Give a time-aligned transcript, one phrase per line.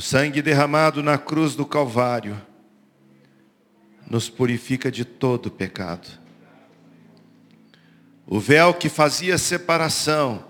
[0.00, 2.40] O sangue derramado na cruz do Calvário
[4.08, 6.08] nos purifica de todo pecado.
[8.26, 10.42] O véu que fazia separação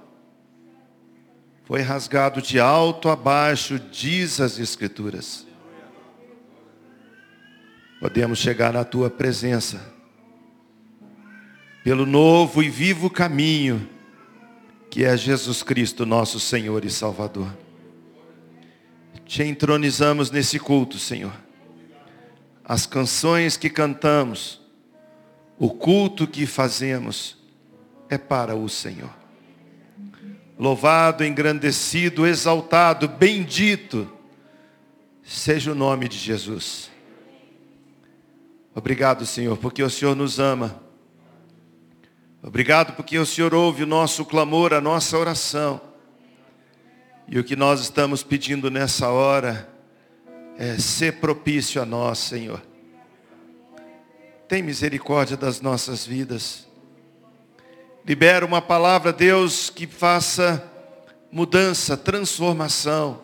[1.65, 5.45] foi rasgado de alto a baixo, diz as Escrituras.
[7.99, 9.85] Podemos chegar na tua presença
[11.83, 13.89] pelo novo e vivo caminho
[14.89, 17.53] que é Jesus Cristo, nosso Senhor e Salvador.
[19.31, 21.33] Te entronizamos nesse culto, Senhor.
[22.65, 24.61] As canções que cantamos,
[25.57, 27.39] o culto que fazemos
[28.09, 29.15] é para o Senhor.
[30.59, 34.11] Louvado, engrandecido, exaltado, bendito
[35.23, 36.91] seja o nome de Jesus.
[38.75, 40.83] Obrigado, Senhor, porque o Senhor nos ama
[42.43, 45.90] Obrigado porque o Senhor ouve o nosso clamor, a nossa oração.
[47.33, 49.69] E o que nós estamos pedindo nessa hora
[50.59, 52.61] é ser propício a nós, Senhor.
[54.49, 56.67] Tem misericórdia das nossas vidas.
[58.05, 60.61] Libera uma palavra, Deus, que faça
[61.31, 63.23] mudança, transformação,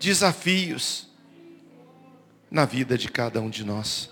[0.00, 1.08] desafios
[2.50, 4.10] na vida de cada um de nós.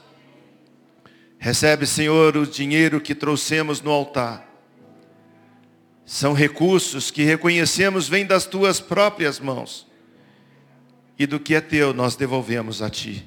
[1.36, 4.51] Recebe, Senhor, o dinheiro que trouxemos no altar.
[6.04, 9.86] São recursos que reconhecemos vêm das tuas próprias mãos.
[11.18, 13.24] E do que é teu nós devolvemos a ti.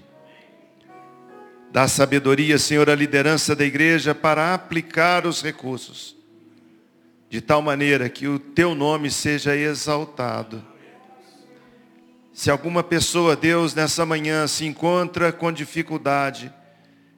[1.71, 6.15] Dá sabedoria, Senhor, à liderança da igreja para aplicar os recursos.
[7.29, 10.63] De tal maneira que o teu nome seja exaltado.
[12.33, 16.51] Se alguma pessoa, Deus, nessa manhã se encontra com dificuldade,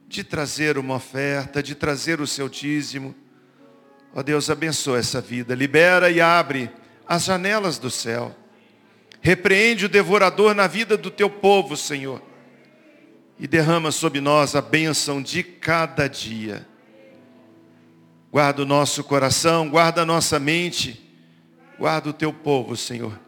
[0.07, 3.13] de trazer uma oferta, de trazer o seu dízimo.
[4.17, 6.71] Ó Deus, abençoa essa vida, libera e abre
[7.05, 8.35] as janelas do céu.
[9.21, 12.19] Repreende o devorador na vida do teu povo, Senhor.
[13.37, 16.67] E derrama sobre nós a bênção de cada dia.
[18.31, 20.99] Guarda o nosso coração, guarda a nossa mente,
[21.77, 23.19] guarda o teu povo, Senhor,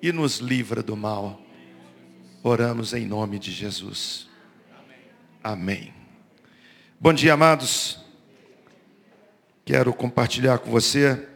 [0.00, 1.42] e nos livra do mal.
[2.40, 4.28] Oramos em nome de Jesus.
[5.42, 5.92] Amém.
[7.00, 8.05] Bom dia, amados.
[9.68, 11.26] Quero compartilhar com você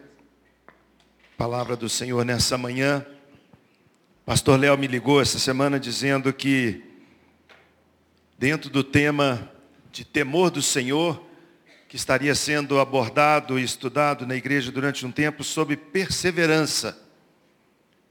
[0.68, 3.04] a palavra do Senhor nessa manhã.
[4.24, 6.80] Pastor Léo me ligou essa semana dizendo que,
[8.38, 9.50] dentro do tema
[9.90, 11.20] de temor do Senhor,
[11.88, 16.96] que estaria sendo abordado e estudado na igreja durante um tempo sobre perseverança.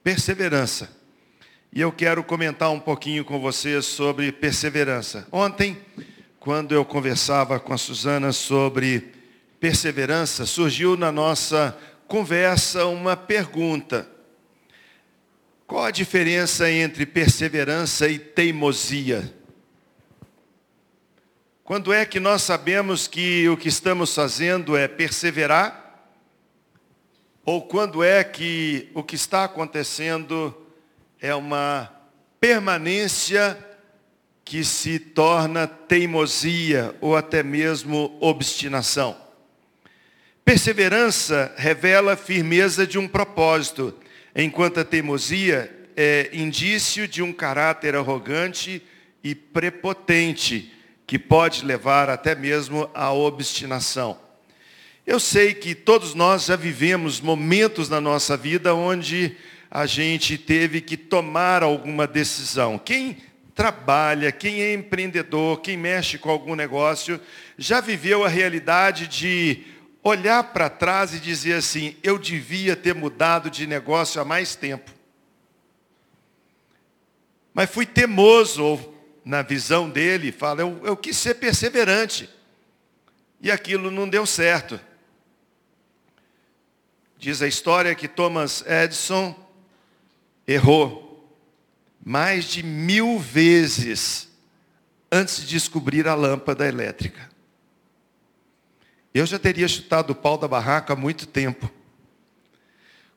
[0.03, 0.91] Perseverança.
[1.72, 5.25] E eu quero comentar um pouquinho com você sobre perseverança.
[5.31, 5.78] Ontem
[6.41, 9.18] quando eu conversava com a Suzana sobre
[9.59, 11.78] perseverança, surgiu na nossa
[12.08, 14.09] conversa uma pergunta.
[15.68, 19.34] Qual a diferença entre perseverança e teimosia?
[21.64, 26.09] Quando é que nós sabemos que o que estamos fazendo é perseverar?
[27.46, 30.56] Ou quando é que o que está acontecendo
[31.22, 31.94] é uma
[32.40, 33.58] permanência
[34.44, 39.29] que se torna teimosia ou até mesmo obstinação.
[40.50, 43.94] Perseverança revela firmeza de um propósito,
[44.36, 48.82] enquanto a teimosia é indício de um caráter arrogante
[49.24, 50.74] e prepotente,
[51.06, 54.20] que pode levar até mesmo à obstinação.
[55.06, 59.38] Eu sei que todos nós já vivemos momentos na nossa vida onde
[59.70, 62.80] a gente teve que tomar alguma decisão.
[62.80, 63.18] Quem
[63.54, 67.22] trabalha, quem é empreendedor, quem mexe com algum negócio,
[67.56, 69.78] já viveu a realidade de
[70.09, 74.92] olhar para trás e dizer assim: eu devia ter mudado de negócio há mais tempo.
[77.53, 82.30] Mas fui teimoso, ou na visão dele, fala, eu, eu quis ser perseverante.
[83.42, 84.80] E aquilo não deu certo.
[87.18, 89.36] Diz a história que Thomas Edison
[90.48, 91.09] errou
[92.03, 94.30] mais de mil vezes
[95.12, 97.30] antes de descobrir a lâmpada elétrica.
[99.12, 101.70] Eu já teria chutado o pau da barraca há muito tempo.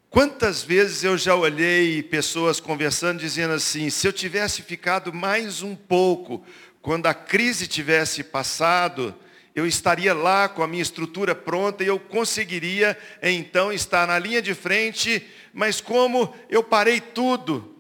[0.09, 5.75] Quantas vezes eu já olhei pessoas conversando dizendo assim, se eu tivesse ficado mais um
[5.75, 6.45] pouco,
[6.81, 9.15] quando a crise tivesse passado,
[9.55, 14.41] eu estaria lá com a minha estrutura pronta e eu conseguiria então estar na linha
[14.41, 17.77] de frente, mas como eu parei tudo,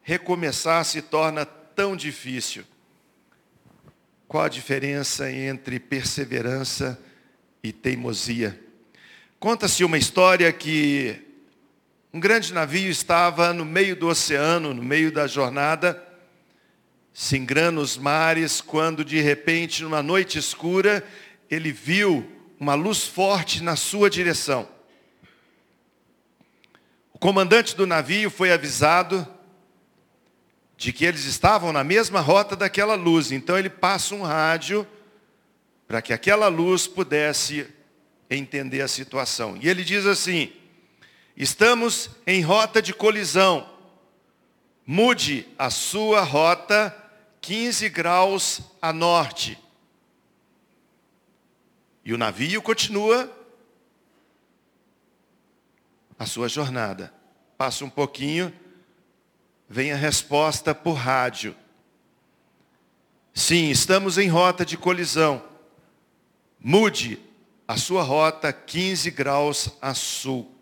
[0.00, 2.64] recomeçar se torna tão difícil.
[4.28, 7.00] Qual a diferença entre perseverança
[7.62, 8.60] e teimosia?
[9.38, 11.22] Conta-se uma história que
[12.16, 16.02] Um grande navio estava no meio do oceano, no meio da jornada,
[17.12, 21.06] singrando os mares, quando de repente, numa noite escura,
[21.50, 22.26] ele viu
[22.58, 24.66] uma luz forte na sua direção.
[27.12, 29.28] O comandante do navio foi avisado
[30.74, 33.30] de que eles estavam na mesma rota daquela luz.
[33.30, 34.86] Então ele passa um rádio
[35.86, 37.66] para que aquela luz pudesse
[38.28, 39.56] entender a situação.
[39.60, 40.52] E ele diz assim:
[41.36, 43.70] Estamos em rota de colisão.
[44.86, 46.94] Mude a sua rota
[47.40, 49.58] 15 graus a norte.
[52.04, 53.30] E o navio continua
[56.18, 57.12] a sua jornada.
[57.58, 58.52] Passa um pouquinho,
[59.68, 61.54] vem a resposta por rádio.
[63.34, 65.42] Sim, estamos em rota de colisão.
[66.68, 67.20] Mude
[67.68, 70.52] a sua rota 15 graus a sul.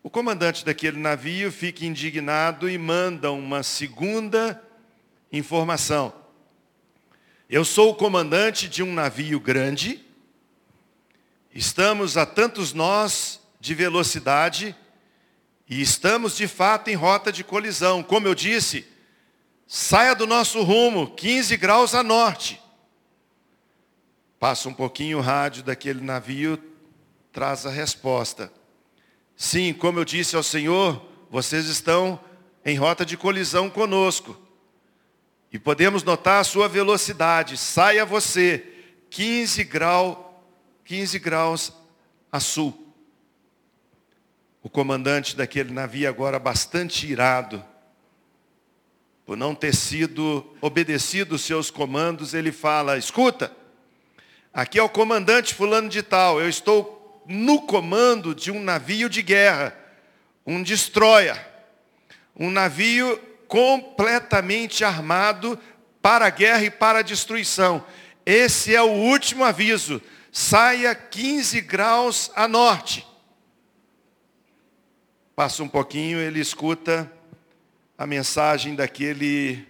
[0.00, 4.62] O comandante daquele navio fica indignado e manda uma segunda
[5.32, 6.14] informação.
[7.50, 10.06] Eu sou o comandante de um navio grande,
[11.52, 14.72] estamos a tantos nós de velocidade
[15.68, 18.04] e estamos de fato em rota de colisão.
[18.04, 18.86] Como eu disse,
[19.66, 22.64] saia do nosso rumo, 15 graus a norte.
[24.38, 26.62] Passa um pouquinho o rádio daquele navio,
[27.32, 28.52] traz a resposta.
[29.36, 32.20] Sim, como eu disse ao Senhor, vocês estão
[32.64, 34.40] em rota de colisão conosco.
[35.52, 37.56] E podemos notar a sua velocidade.
[37.56, 38.64] Saia você
[39.10, 40.18] 15 graus,
[40.84, 41.72] 15 graus
[42.30, 42.94] a sul.
[44.62, 47.64] O comandante daquele navio agora bastante irado
[49.24, 53.52] por não ter sido obedecido os seus comandos, ele fala: "Escuta,
[54.56, 59.20] aqui é o comandante fulano de tal, eu estou no comando de um navio de
[59.20, 59.76] guerra,
[60.46, 61.38] um destroyer,
[62.34, 65.58] um navio completamente armado
[66.00, 67.84] para a guerra e para a destruição.
[68.24, 70.00] Esse é o último aviso.
[70.32, 73.06] Saia 15 graus a norte.
[75.34, 77.12] Passa um pouquinho, ele escuta
[77.98, 79.66] a mensagem daquele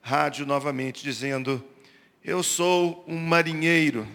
[0.00, 1.62] rádio novamente, dizendo:
[2.22, 4.06] Eu sou um marinheiro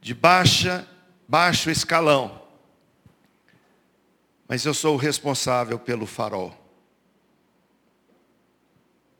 [0.00, 0.88] de baixa,
[1.26, 2.42] baixo escalão.
[4.46, 6.56] Mas eu sou o responsável pelo farol.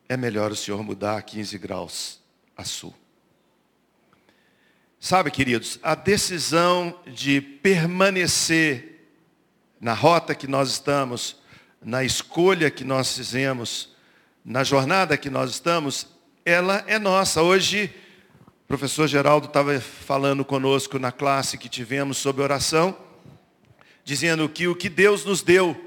[0.07, 2.21] É melhor o senhor mudar 15 graus
[2.55, 2.95] a sul.
[4.97, 9.09] Sabe, queridos, a decisão de permanecer
[9.81, 11.35] na rota que nós estamos,
[11.81, 13.93] na escolha que nós fizemos,
[14.45, 16.12] na jornada que nós estamos,
[16.45, 17.41] ela é nossa.
[17.41, 17.89] Hoje
[18.65, 22.97] o professor Geraldo estava falando conosco na classe que tivemos sobre oração,
[24.03, 25.79] dizendo que o que Deus nos deu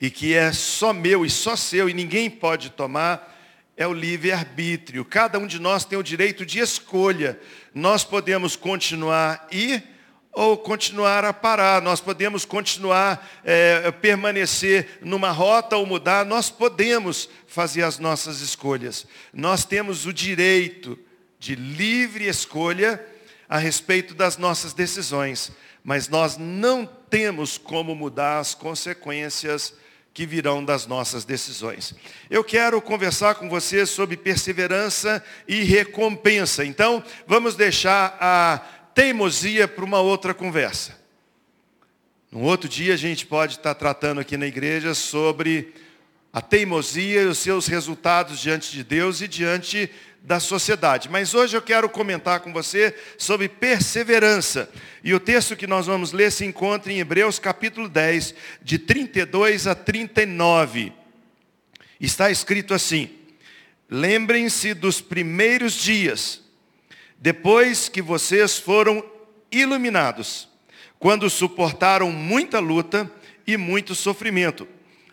[0.00, 3.38] e que é só meu e só seu e ninguém pode tomar
[3.76, 5.04] é o livre-arbítrio.
[5.04, 7.38] Cada um de nós tem o direito de escolha.
[7.74, 9.82] Nós podemos continuar ir
[10.32, 11.82] ou continuar a parar.
[11.82, 16.24] Nós podemos continuar, é, permanecer numa rota ou mudar.
[16.24, 19.06] Nós podemos fazer as nossas escolhas.
[19.32, 20.98] Nós temos o direito
[21.38, 23.04] de livre escolha
[23.48, 25.50] a respeito das nossas decisões,
[25.82, 29.74] mas nós não temos como mudar as consequências
[30.12, 31.94] que virão das nossas decisões.
[32.28, 36.64] Eu quero conversar com você sobre perseverança e recompensa.
[36.64, 38.60] Então, vamos deixar a
[39.00, 40.94] teimosia para uma outra conversa.
[42.30, 45.72] Um outro dia a gente pode estar tratando aqui na igreja sobre
[46.30, 49.90] a teimosia e os seus resultados diante de Deus e diante
[50.20, 51.08] da sociedade.
[51.08, 54.68] Mas hoje eu quero comentar com você sobre perseverança.
[55.02, 59.66] E o texto que nós vamos ler se encontra em Hebreus capítulo 10, de 32
[59.66, 60.92] a 39.
[61.98, 63.08] Está escrito assim:
[63.88, 66.39] Lembrem-se dos primeiros dias,
[67.20, 69.04] depois que vocês foram
[69.52, 70.48] iluminados,
[70.98, 73.10] quando suportaram muita luta
[73.46, 74.66] e muito sofrimento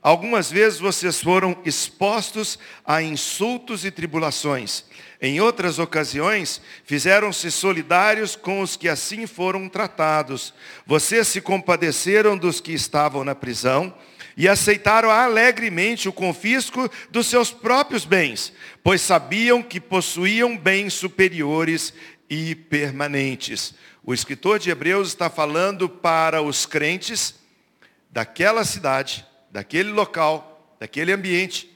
[0.08, 4.86] Algumas vezes vocês foram expostos a insultos e tribulações.
[5.22, 10.54] Em outras ocasiões, fizeram-se solidários com os que assim foram tratados.
[10.86, 13.94] Vocês se compadeceram dos que estavam na prisão
[14.38, 18.54] e aceitaram alegremente o confisco dos seus próprios bens,
[18.84, 21.94] pois sabiam que possuíam bens superiores
[22.30, 23.74] e permanentes.
[24.04, 27.36] O escritor de Hebreus está falando para os crentes
[28.12, 31.76] daquela cidade daquele local, daquele ambiente,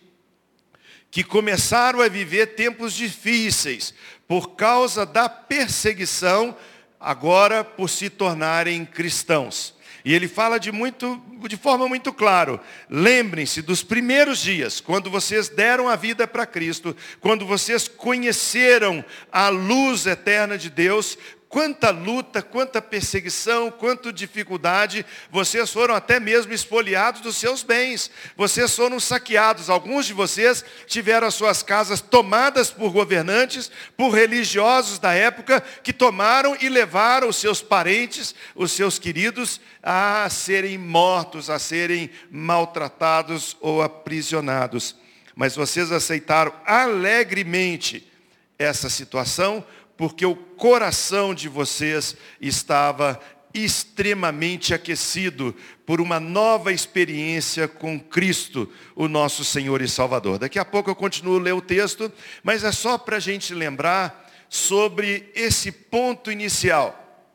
[1.09, 3.93] que começaram a viver tempos difíceis
[4.27, 6.55] por causa da perseguição,
[6.99, 9.73] agora por se tornarem cristãos.
[10.03, 12.59] E ele fala de, muito, de forma muito clara.
[12.89, 19.49] Lembrem-se dos primeiros dias, quando vocês deram a vida para Cristo, quando vocês conheceram a
[19.49, 21.17] luz eterna de Deus,
[21.51, 28.73] quanta luta, quanta perseguição, quanta dificuldade, vocês foram até mesmo espoliados dos seus bens, vocês
[28.73, 35.13] foram saqueados, alguns de vocês tiveram as suas casas tomadas por governantes, por religiosos da
[35.13, 41.59] época, que tomaram e levaram os seus parentes, os seus queridos, a serem mortos, a
[41.59, 44.95] serem maltratados ou aprisionados.
[45.35, 48.09] Mas vocês aceitaram alegremente
[48.57, 49.65] essa situação,
[50.01, 53.21] porque o coração de vocês estava
[53.53, 55.55] extremamente aquecido
[55.85, 60.39] por uma nova experiência com Cristo, o nosso Senhor e Salvador.
[60.39, 63.53] Daqui a pouco eu continuo a ler o texto, mas é só para a gente
[63.53, 67.29] lembrar sobre esse ponto inicial,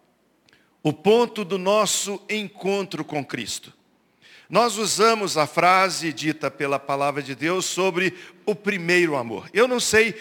[0.82, 3.72] o ponto do nosso encontro com Cristo.
[4.50, 8.12] Nós usamos a frase dita pela palavra de Deus sobre
[8.44, 9.50] o primeiro amor.
[9.52, 10.14] Eu não sei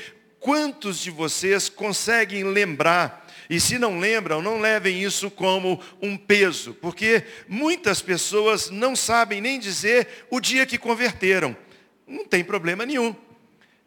[0.45, 3.27] Quantos de vocês conseguem lembrar?
[3.49, 9.41] E se não lembram, não levem isso como um peso, porque muitas pessoas não sabem
[9.41, 11.57] nem dizer o dia que converteram.
[12.07, 13.15] Não tem problema nenhum.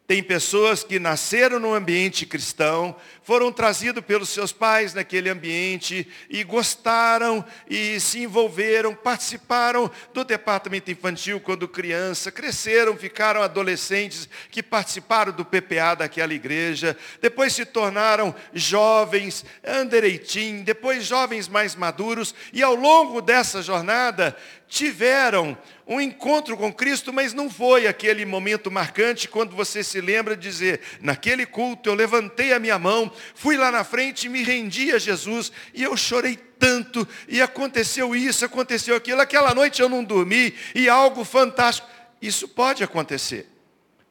[0.09, 6.43] Tem pessoas que nasceram no ambiente cristão, foram trazidos pelos seus pais naquele ambiente e
[6.43, 15.31] gostaram e se envolveram, participaram do departamento infantil quando criança, cresceram, ficaram adolescentes que participaram
[15.31, 22.73] do PPA daquela igreja, depois se tornaram jovens, undereitim, depois jovens mais maduros e ao
[22.73, 24.35] longo dessa jornada
[24.69, 25.57] tiveram
[25.87, 30.47] um encontro com Cristo, mas não foi aquele momento marcante quando você se lembra de
[30.47, 34.91] dizer, naquele culto eu levantei a minha mão, fui lá na frente e me rendi
[34.91, 40.03] a Jesus e eu chorei tanto e aconteceu isso, aconteceu aquilo, aquela noite eu não
[40.03, 41.89] dormi e algo fantástico.
[42.21, 43.47] Isso pode acontecer.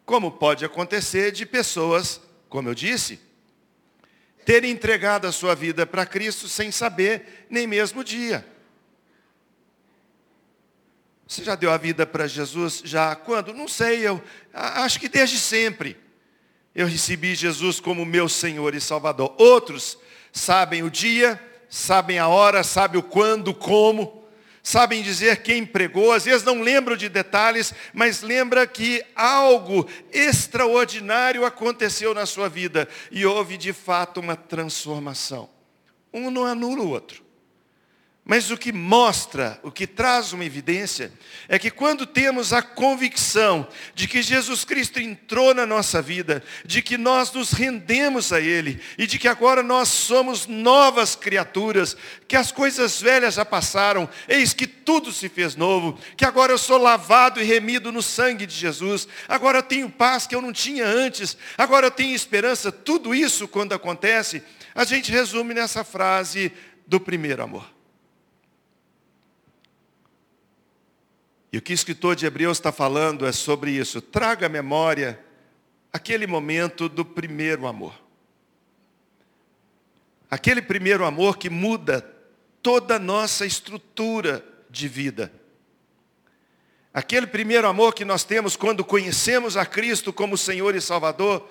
[0.05, 3.21] Como pode acontecer de pessoas, como eu disse,
[4.45, 8.45] terem entregado a sua vida para Cristo sem saber nem mesmo dia.
[11.29, 12.81] Você já deu a vida para Jesus?
[12.83, 13.53] Já quando?
[13.53, 14.23] Não sei, eu
[14.55, 15.95] acho que desde sempre.
[16.75, 19.35] Eu recebi Jesus como meu Senhor e Salvador.
[19.37, 19.99] Outros
[20.33, 24.25] sabem o dia, sabem a hora, sabem o quando, como,
[24.63, 31.45] sabem dizer quem pregou, às vezes não lembram de detalhes, mas lembra que algo extraordinário
[31.45, 35.51] aconteceu na sua vida e houve de fato uma transformação.
[36.11, 37.28] Um não anula o outro.
[38.31, 41.11] Mas o que mostra, o que traz uma evidência,
[41.49, 46.83] é que quando temos a convicção de que Jesus Cristo entrou na nossa vida, de
[46.83, 51.97] que nós nos rendemos a Ele e de que agora nós somos novas criaturas,
[52.29, 56.59] que as coisas velhas já passaram, eis que tudo se fez novo, que agora eu
[56.59, 60.53] sou lavado e remido no sangue de Jesus, agora eu tenho paz que eu não
[60.53, 64.43] tinha antes, agora eu tenho esperança, tudo isso quando acontece,
[64.75, 66.53] a gente resume nessa frase
[66.87, 67.78] do primeiro amor.
[71.53, 74.01] E o que o escritor de Hebreus está falando é sobre isso.
[74.03, 75.19] Traga à memória
[75.93, 77.95] aquele momento do primeiro amor.
[80.31, 82.03] Aquele primeiro amor que muda
[82.63, 85.33] toda a nossa estrutura de vida.
[86.93, 91.49] Aquele primeiro amor que nós temos quando conhecemos a Cristo como Senhor e Salvador,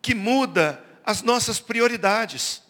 [0.00, 2.62] que muda as nossas prioridades.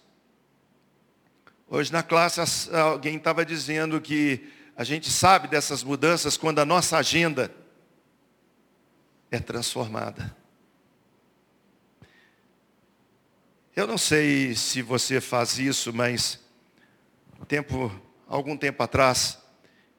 [1.68, 2.40] Hoje na classe
[2.75, 4.49] alguém estava dizendo que
[4.80, 7.54] a gente sabe dessas mudanças quando a nossa agenda
[9.30, 10.34] é transformada.
[13.76, 16.40] Eu não sei se você faz isso, mas
[17.46, 17.92] tempo,
[18.26, 19.38] algum tempo atrás,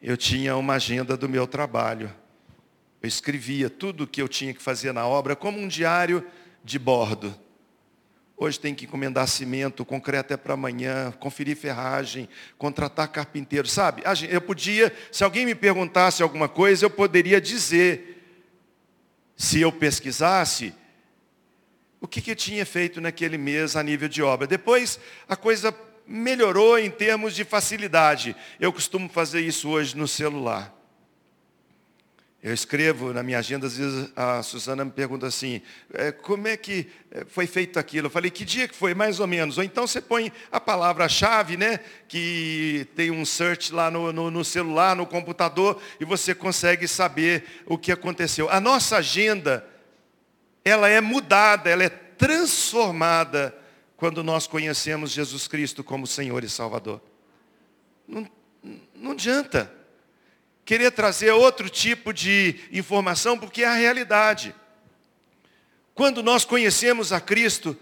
[0.01, 2.11] eu tinha uma agenda do meu trabalho.
[3.03, 6.25] Eu escrevia tudo o que eu tinha que fazer na obra como um diário
[6.63, 7.39] de bordo.
[8.43, 14.01] Hoje tem que encomendar cimento, concreto é para amanhã, conferir ferragem, contratar carpinteiro, sabe?
[14.31, 18.19] Eu podia, se alguém me perguntasse alguma coisa, eu poderia dizer,
[19.37, 20.73] se eu pesquisasse,
[21.99, 24.47] o que, que eu tinha feito naquele mês a nível de obra.
[24.47, 25.71] Depois a coisa
[26.07, 28.35] melhorou em termos de facilidade.
[28.59, 30.80] Eu costumo fazer isso hoje no celular.
[32.43, 35.61] Eu escrevo na minha agenda, às vezes a Suzana me pergunta assim,
[35.93, 38.07] é, como é que é, foi feito aquilo?
[38.07, 39.59] Eu falei, que dia que foi, mais ou menos?
[39.59, 41.81] Ou então você põe a palavra-chave, né?
[42.07, 47.43] Que tem um search lá no, no, no, celular, no computador, e você consegue saber
[47.67, 48.49] o que aconteceu.
[48.49, 49.63] A nossa agenda,
[50.65, 53.55] ela é mudada, ela é transformada
[53.95, 57.01] quando nós conhecemos Jesus Cristo como Senhor e Salvador.
[58.07, 58.27] Não,
[58.95, 59.80] não adianta
[60.65, 64.55] querer trazer outro tipo de informação, porque é a realidade.
[65.93, 67.77] Quando nós conhecemos a Cristo,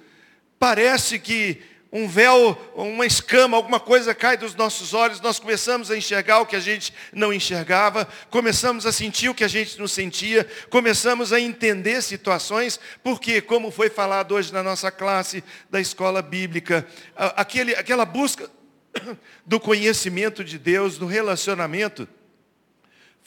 [0.58, 5.98] parece que um véu, uma escama, alguma coisa cai dos nossos olhos, nós começamos a
[5.98, 9.88] enxergar o que a gente não enxergava, começamos a sentir o que a gente não
[9.88, 16.22] sentia, começamos a entender situações, porque, como foi falado hoje na nossa classe da escola
[16.22, 18.50] bíblica, aquele, aquela busca
[19.44, 22.08] do conhecimento de Deus, do relacionamento,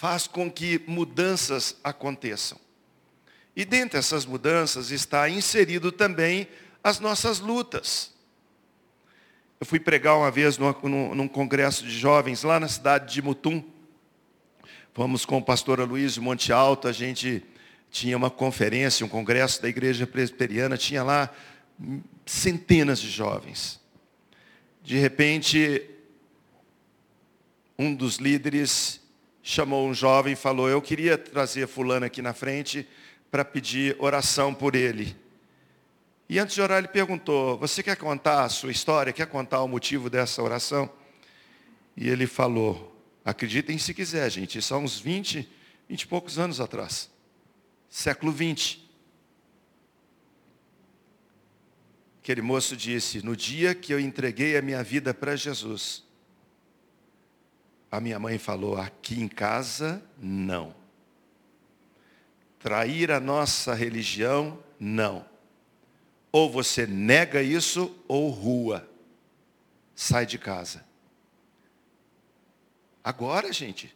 [0.03, 2.59] faz com que mudanças aconteçam.
[3.55, 6.49] E dentre essas mudanças está inserido também
[6.83, 8.13] as nossas lutas.
[9.61, 13.63] Eu fui pregar uma vez num, num congresso de jovens lá na cidade de Mutum.
[14.93, 17.41] Fomos com o pastor Luiz Monte Alto, a gente
[17.89, 21.33] tinha uma conferência, um congresso da igreja presbiteriana, tinha lá
[22.27, 23.81] centenas de jovens.
[24.83, 25.89] De repente,
[27.79, 29.01] um dos líderes
[29.43, 32.87] chamou um jovem e falou, eu queria trazer fulano aqui na frente
[33.31, 35.17] para pedir oração por ele.
[36.29, 39.13] E antes de orar, ele perguntou: Você quer contar a sua história?
[39.13, 40.91] Quer contar o motivo dessa oração?
[41.95, 45.47] E ele falou: Acreditem se quiser, gente, isso há uns 20,
[45.89, 47.11] 20 e poucos anos atrás.
[47.89, 48.91] Século 20.
[52.23, 56.03] Aquele moço disse: No dia que eu entreguei a minha vida para Jesus,
[57.93, 60.75] a minha mãe falou: Aqui em casa, não.
[62.59, 65.27] Trair a nossa religião, não.
[66.33, 68.89] Ou você nega isso, ou rua.
[69.95, 70.83] Sai de casa.
[73.05, 73.95] Agora, gente,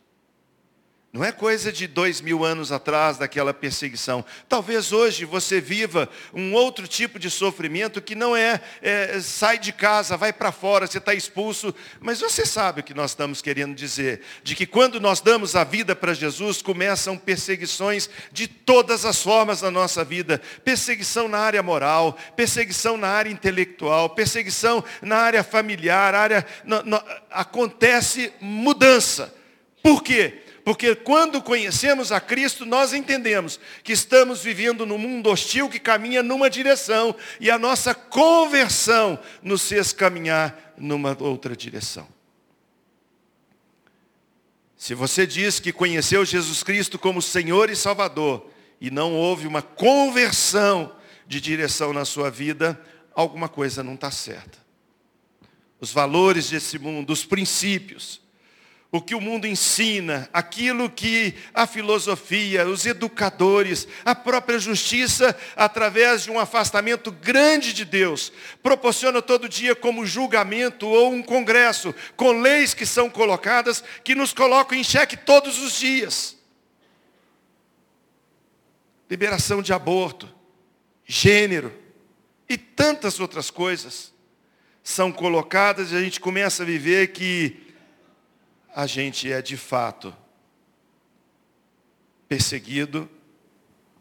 [1.17, 4.23] não é coisa de dois mil anos atrás daquela perseguição.
[4.51, 9.73] Talvez hoje você viva um outro tipo de sofrimento que não é, é sai de
[9.73, 11.75] casa, vai para fora, você está expulso.
[12.01, 14.21] Mas você sabe o que nós estamos querendo dizer.
[14.43, 19.63] De que quando nós damos a vida para Jesus, começam perseguições de todas as formas
[19.63, 20.39] na nossa vida.
[20.63, 26.47] Perseguição na área moral, perseguição na área intelectual, perseguição na área familiar, área,
[27.31, 29.35] acontece mudança.
[29.83, 30.43] Por quê?
[30.67, 36.25] Porque quando conhecemos a Cristo, nós entendemos que estamos vivendo num mundo hostil que caminha
[36.25, 42.09] numa direção e a nossa conversão nos fez caminhar numa outra direção.
[44.77, 48.51] Se você diz que conheceu Jesus Cristo como Senhor e Salvador
[48.81, 50.97] e não houve uma conversão
[51.29, 52.77] de direção na sua vida,
[53.15, 54.59] alguma coisa não está certa.
[55.79, 58.26] Os valores desse mundo, os princípios,
[58.91, 66.23] o que o mundo ensina, aquilo que a filosofia, os educadores, a própria justiça, através
[66.23, 72.41] de um afastamento grande de Deus, proporciona todo dia como julgamento ou um congresso, com
[72.41, 76.37] leis que são colocadas, que nos colocam em xeque todos os dias.
[79.11, 80.33] Liberação de aborto,
[81.05, 81.73] gênero
[82.49, 84.15] e tantas outras coisas
[84.83, 87.66] são colocadas e a gente começa a viver que
[88.77, 90.15] a gente é de fato
[92.29, 93.09] perseguido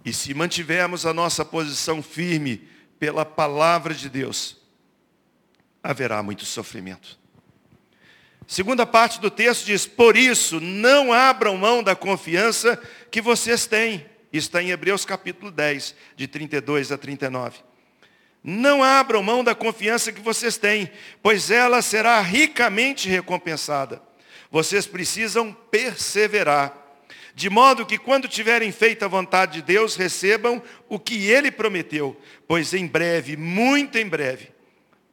[0.03, 2.67] e se mantivermos a nossa posição firme
[2.99, 4.57] pela palavra de Deus,
[5.81, 7.17] haverá muito sofrimento.
[8.45, 12.77] Segunda parte do texto diz: Por isso, não abram mão da confiança
[13.09, 14.05] que vocês têm.
[14.31, 17.59] Está em Hebreus capítulo 10, de 32 a 39.
[18.43, 20.91] Não abram mão da confiança que vocês têm,
[21.23, 24.01] pois ela será ricamente recompensada
[24.55, 26.73] vocês precisam perseverar.
[27.33, 32.17] De modo que quando tiverem feito a vontade de Deus, recebam o que Ele prometeu.
[32.47, 34.53] Pois em breve, muito em breve,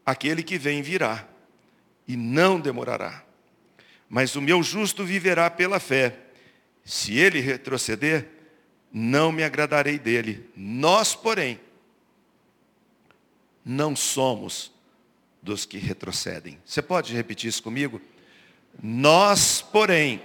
[0.06, 1.26] aquele que vem virá.
[2.06, 3.24] E não demorará.
[4.08, 6.20] Mas o meu justo viverá pela fé.
[6.84, 8.28] Se ele retroceder,
[8.92, 10.48] não me agradarei dele.
[10.54, 11.58] Nós, porém,
[13.64, 14.70] não somos
[15.42, 16.60] dos que retrocedem.
[16.64, 18.00] Você pode repetir isso comigo?
[18.80, 20.22] Nós, porém,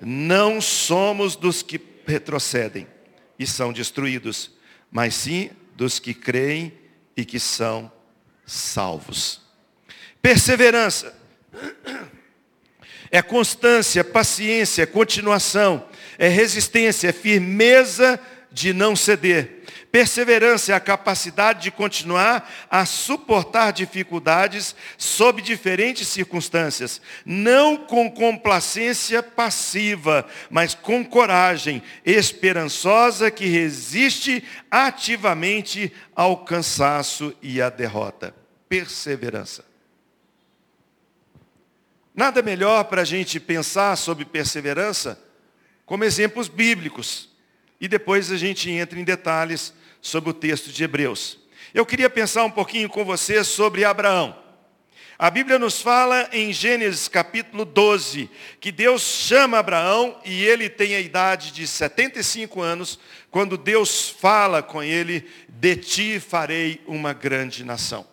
[0.00, 2.86] não somos dos que retrocedem
[3.38, 4.50] e são destruídos,
[4.90, 6.72] mas sim dos que creem
[7.16, 7.90] e que são
[8.44, 9.40] salvos.
[10.20, 11.14] Perseverança
[13.10, 18.18] é constância, paciência, continuação, é resistência, é firmeza
[18.50, 19.55] de não ceder.
[19.96, 29.22] Perseverança é a capacidade de continuar a suportar dificuldades sob diferentes circunstâncias, não com complacência
[29.22, 38.34] passiva, mas com coragem esperançosa que resiste ativamente ao cansaço e à derrota.
[38.68, 39.64] Perseverança.
[42.14, 45.18] Nada melhor para a gente pensar sobre perseverança
[45.86, 47.34] como exemplos bíblicos.
[47.80, 49.72] E depois a gente entra em detalhes
[50.06, 51.38] sobre o texto de Hebreus.
[51.74, 54.36] Eu queria pensar um pouquinho com você sobre Abraão.
[55.18, 60.94] A Bíblia nos fala em Gênesis capítulo 12 que Deus chama Abraão e ele tem
[60.94, 67.64] a idade de 75 anos, quando Deus fala com ele, de ti farei uma grande
[67.64, 68.06] nação.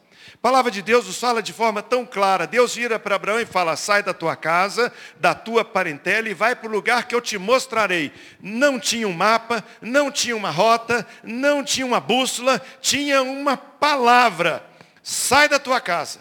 [0.44, 2.46] Palavra de Deus nos fala de forma tão clara.
[2.46, 6.54] Deus vira para Abraão e fala: sai da tua casa, da tua parentela e vai
[6.54, 8.12] para o lugar que eu te mostrarei.
[8.42, 14.62] Não tinha um mapa, não tinha uma rota, não tinha uma bússola, tinha uma palavra.
[15.02, 16.20] Sai da tua casa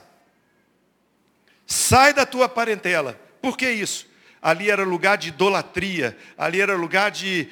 [1.66, 3.20] Sai da tua parentela.
[3.40, 4.06] Por que isso?
[4.40, 7.48] Ali era lugar de idolatria, ali era lugar de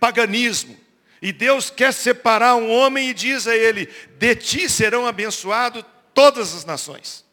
[0.00, 0.76] paganismo.
[1.20, 3.88] E Deus quer separar um homem e diz a ele:
[4.18, 7.24] De ti serão abençoados todas as nações.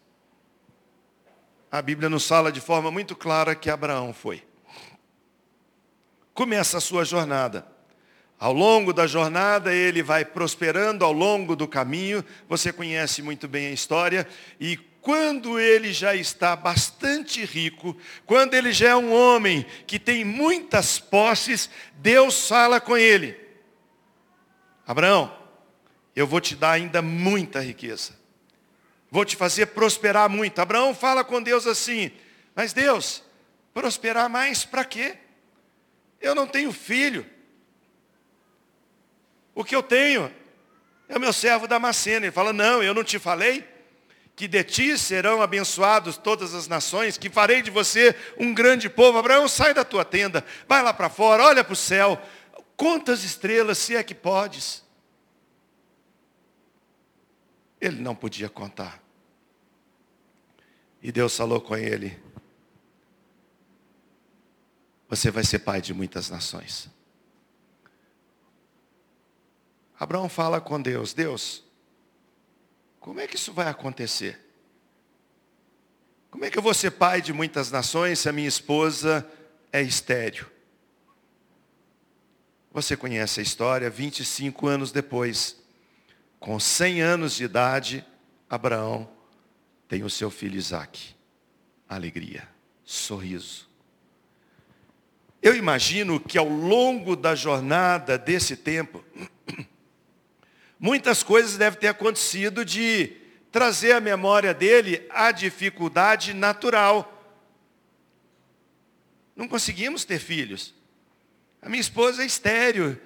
[1.72, 4.44] A Bíblia nos fala de forma muito clara que Abraão foi.
[6.34, 7.68] Começa a sua jornada.
[8.40, 12.24] Ao longo da jornada, ele vai prosperando ao longo do caminho.
[12.48, 14.28] Você conhece muito bem a história.
[14.60, 20.24] E quando ele já está bastante rico, quando ele já é um homem que tem
[20.24, 23.38] muitas posses, Deus fala com ele:
[24.88, 25.36] Abraão,
[26.16, 28.19] eu vou te dar ainda muita riqueza.
[29.12, 30.60] Vou te fazer prosperar muito.
[30.60, 32.12] Abraão fala com Deus assim:
[32.56, 33.24] Mas Deus,
[33.74, 35.18] prosperar mais para quê?
[36.22, 37.26] Eu não tenho filho.
[39.56, 40.32] O que eu tenho
[41.08, 42.26] é o meu servo Damasceno.
[42.26, 43.68] Ele fala: Não, eu não te falei
[44.40, 49.18] que de ti serão abençoados todas as nações, que farei de você um grande povo.
[49.18, 52.18] Abraão, sai da tua tenda, vai lá para fora, olha para o céu,
[52.78, 54.82] conta as estrelas, se é que podes.
[57.80, 59.02] Ele não podia contar.
[61.02, 62.18] E Deus falou com ele:
[65.08, 66.90] Você vai ser pai de muitas nações.
[69.98, 71.64] Abraão fala com Deus: Deus,
[73.00, 74.40] como é que isso vai acontecer?
[76.30, 79.28] Como é que eu vou ser pai de muitas nações se a minha esposa
[79.72, 80.50] é estéreo?
[82.72, 85.58] Você conhece a história, 25 anos depois,
[86.40, 88.06] com 100 anos de idade,
[88.50, 89.10] Abraão
[89.88, 91.16] tem o seu filho Isaac.
[91.88, 92.48] Alegria,
[92.84, 93.68] sorriso.
[95.42, 99.04] Eu imagino que ao longo da jornada desse tempo,
[100.80, 103.18] Muitas coisas devem ter acontecido de
[103.52, 107.22] trazer à memória dele a dificuldade natural.
[109.36, 110.74] Não conseguimos ter filhos.
[111.62, 113.00] A minha esposa é estéreo.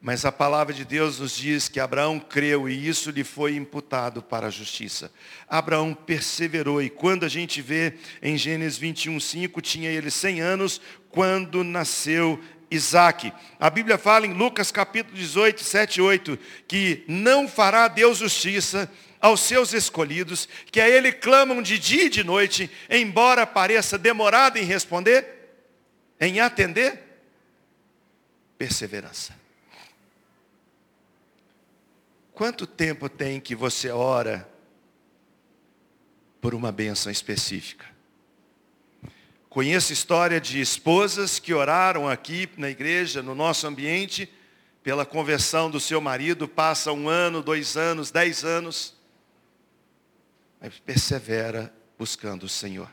[0.00, 4.22] Mas a palavra de Deus nos diz que Abraão creu e isso lhe foi imputado
[4.22, 5.12] para a justiça.
[5.46, 10.80] Abraão perseverou e quando a gente vê em Gênesis 21, 5, tinha ele 100 anos
[11.10, 13.30] quando nasceu Isaac.
[13.58, 18.90] A Bíblia fala em Lucas capítulo 18, 7 e 8, que não fará Deus justiça
[19.20, 24.56] aos seus escolhidos, que a ele clamam de dia e de noite, embora pareça demorado
[24.56, 25.26] em responder,
[26.18, 26.98] em atender,
[28.56, 29.39] perseverança.
[32.40, 34.48] Quanto tempo tem que você ora
[36.40, 37.84] por uma bênção específica?
[39.50, 44.26] Conheço história de esposas que oraram aqui na igreja, no nosso ambiente,
[44.82, 48.96] pela conversão do seu marido, passa um ano, dois anos, dez anos,
[50.58, 52.90] mas persevera buscando o Senhor.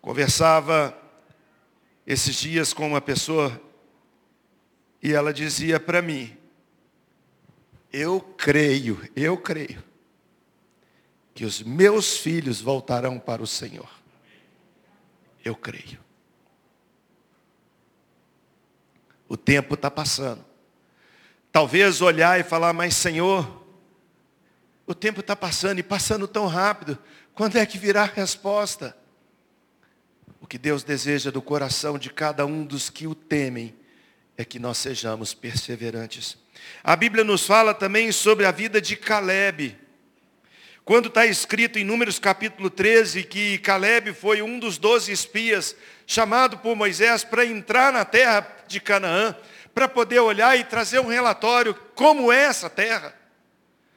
[0.00, 0.98] Conversava
[2.06, 3.60] esses dias com uma pessoa
[5.02, 6.40] e ela dizia para mim,
[7.92, 9.82] eu creio, eu creio,
[11.34, 13.88] que os meus filhos voltarão para o Senhor.
[15.44, 16.00] Eu creio.
[19.28, 20.44] O tempo está passando.
[21.50, 23.62] Talvez olhar e falar, mas Senhor,
[24.86, 26.98] o tempo está passando e passando tão rápido.
[27.34, 28.96] Quando é que virá a resposta?
[30.40, 33.74] O que Deus deseja do coração de cada um dos que o temem
[34.36, 36.36] é que nós sejamos perseverantes.
[36.82, 39.76] A Bíblia nos fala também sobre a vida de Caleb.
[40.84, 46.58] Quando está escrito em Números capítulo 13 que Caleb foi um dos doze espias chamado
[46.58, 49.36] por Moisés para entrar na terra de Canaã,
[49.72, 53.21] para poder olhar e trazer um relatório como é essa terra.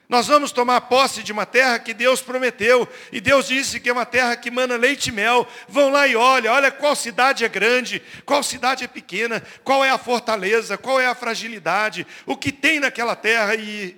[0.07, 3.93] Nós vamos tomar posse de uma terra que Deus prometeu, e Deus disse que é
[3.93, 5.47] uma terra que mana leite e mel.
[5.67, 9.89] Vão lá e olha, olha qual cidade é grande, qual cidade é pequena, qual é
[9.89, 13.55] a fortaleza, qual é a fragilidade, o que tem naquela terra.
[13.55, 13.97] E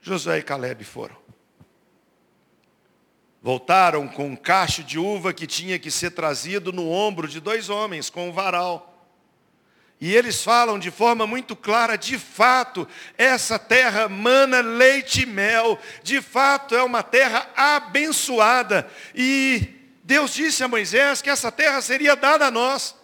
[0.00, 1.16] Josué e Caleb foram.
[3.42, 7.68] Voltaram com um cacho de uva que tinha que ser trazido no ombro de dois
[7.68, 8.89] homens com um varal.
[10.00, 15.78] E eles falam de forma muito clara, de fato, essa terra mana leite e mel,
[16.02, 18.90] de fato é uma terra abençoada.
[19.14, 19.68] E
[20.02, 22.96] Deus disse a Moisés que essa terra seria dada a nós,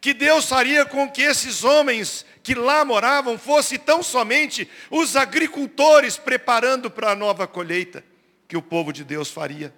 [0.00, 6.16] que Deus faria com que esses homens que lá moravam fossem tão somente os agricultores
[6.16, 8.02] preparando para a nova colheita
[8.48, 9.74] que o povo de Deus faria.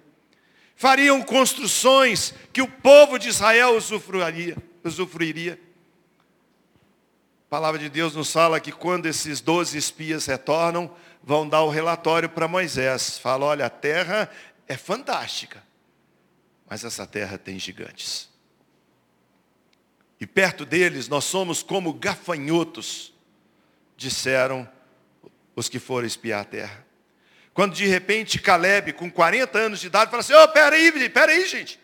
[0.77, 4.55] Fariam construções que o povo de Israel usufruiria.
[4.85, 5.59] usufruiria.
[7.51, 10.89] A palavra de Deus nos fala que quando esses doze espias retornam,
[11.21, 13.17] vão dar o relatório para Moisés.
[13.17, 14.31] Fala, olha, a terra
[14.69, 15.61] é fantástica,
[16.69, 18.29] mas essa terra tem gigantes.
[20.17, 23.13] E perto deles nós somos como gafanhotos,
[23.97, 24.65] disseram
[25.53, 26.87] os que foram espiar a terra.
[27.53, 31.45] Quando de repente Caleb, com 40 anos de idade, fala assim, ô, oh, peraí, peraí,
[31.45, 31.77] gente.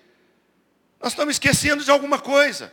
[0.98, 2.72] Nós estamos esquecendo de alguma coisa.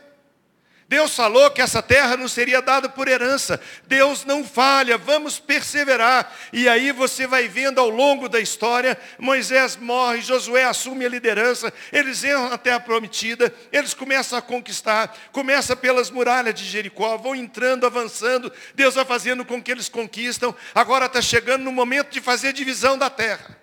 [0.87, 3.59] Deus falou que essa terra não seria dada por herança.
[3.87, 6.31] Deus não falha, vamos perseverar.
[6.53, 11.73] E aí você vai vendo ao longo da história, Moisés morre, Josué assume a liderança,
[11.91, 17.35] eles entram até a prometida, eles começam a conquistar, começa pelas muralhas de Jericó, vão
[17.35, 20.55] entrando, avançando, Deus vai fazendo com que eles conquistam.
[20.73, 23.57] Agora está chegando no momento de fazer divisão da terra.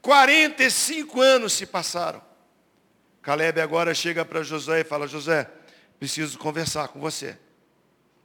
[0.00, 2.22] 45 anos se passaram.
[3.20, 5.46] Caleb agora chega para Josué e fala, Josué,
[6.00, 7.36] preciso conversar com você.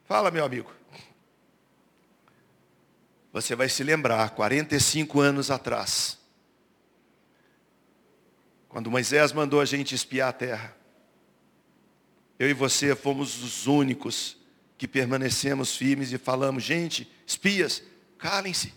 [0.05, 0.71] Fala, meu amigo.
[3.33, 6.17] Você vai se lembrar, 45 anos atrás,
[8.69, 10.77] quando Moisés mandou a gente espiar a terra,
[12.39, 14.37] eu e você fomos os únicos
[14.77, 17.83] que permanecemos firmes e falamos, gente, espias,
[18.17, 18.73] calem-se.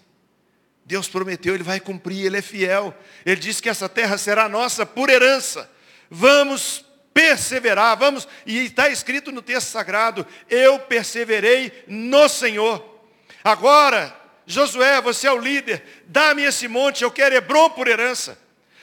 [0.85, 2.93] Deus prometeu, Ele vai cumprir, Ele é fiel.
[3.25, 5.71] Ele disse que essa terra será nossa por herança.
[6.11, 6.85] Vamos
[7.19, 13.03] perseverar, vamos, e está escrito no texto sagrado, eu perseverei no Senhor.
[13.43, 18.39] Agora, Josué, você é o líder, dá-me esse monte, eu quero Hebron por herança.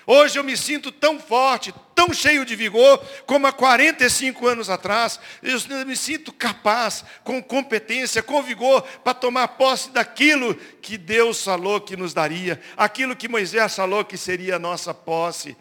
[0.05, 5.17] Hoje eu me sinto tão forte, tão cheio de vigor, como há 45 anos atrás.
[5.41, 11.79] Eu me sinto capaz, com competência, com vigor, para tomar posse daquilo que Deus falou
[11.79, 15.55] que nos daria, aquilo que Moisés falou que seria a nossa posse.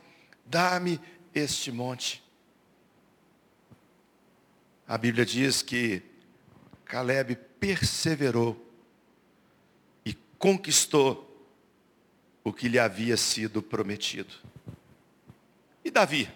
[0.45, 1.01] Dá-me
[1.33, 2.24] este monte.
[4.87, 6.03] A Bíblia diz que
[6.85, 8.61] Caleb perseverou
[10.05, 11.31] e conquistou
[12.43, 14.35] o que lhe havia sido prometido.
[15.83, 16.31] E Davi?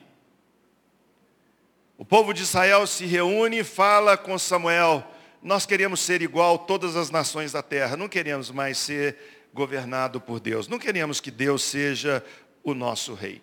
[1.99, 5.07] O povo de Israel se reúne e fala com Samuel:
[5.43, 9.19] Nós queremos ser igual todas as nações da terra, não queremos mais ser
[9.53, 12.25] governado por Deus, não queremos que Deus seja
[12.63, 13.43] o nosso rei.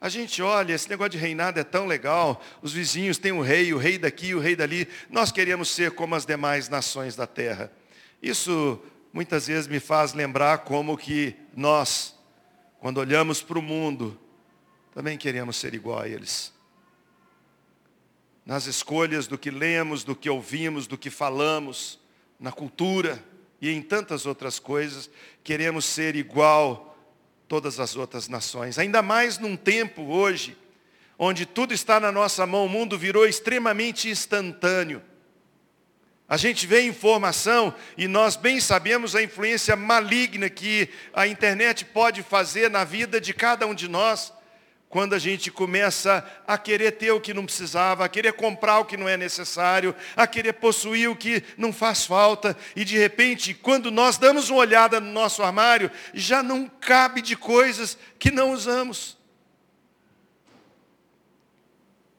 [0.00, 3.74] A gente olha, esse negócio de reinado é tão legal, os vizinhos têm um rei,
[3.74, 4.88] o rei daqui, o rei dali.
[5.10, 7.70] Nós queremos ser como as demais nações da terra.
[8.22, 8.80] Isso
[9.12, 12.14] muitas vezes me faz lembrar como que nós,
[12.78, 14.18] quando olhamos para o mundo,
[14.94, 16.50] também queremos ser igual a eles.
[18.46, 22.00] Nas escolhas do que lemos, do que ouvimos, do que falamos,
[22.38, 23.22] na cultura
[23.60, 25.10] e em tantas outras coisas,
[25.44, 26.89] queremos ser igual
[27.50, 28.78] todas as outras nações.
[28.78, 30.56] Ainda mais num tempo hoje,
[31.18, 35.02] onde tudo está na nossa mão, o mundo virou extremamente instantâneo.
[36.28, 42.22] A gente vê informação e nós bem sabemos a influência maligna que a internet pode
[42.22, 44.32] fazer na vida de cada um de nós
[44.90, 48.84] quando a gente começa a querer ter o que não precisava, a querer comprar o
[48.84, 53.54] que não é necessário, a querer possuir o que não faz falta, e de repente,
[53.54, 58.50] quando nós damos uma olhada no nosso armário, já não cabe de coisas que não
[58.50, 59.16] usamos.